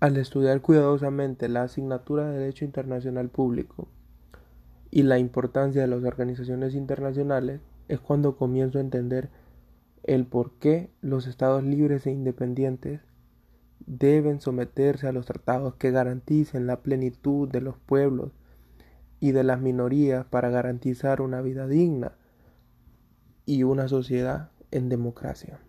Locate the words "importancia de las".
5.18-6.02